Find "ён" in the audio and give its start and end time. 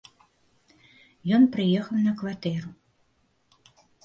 1.37-1.45